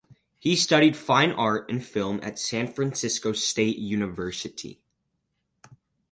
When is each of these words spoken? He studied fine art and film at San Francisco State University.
He 0.39 0.55
studied 0.55 0.97
fine 0.97 1.31
art 1.31 1.69
and 1.69 1.85
film 1.85 2.19
at 2.23 2.39
San 2.39 2.73
Francisco 2.73 3.33
State 3.33 3.77
University. 3.77 4.81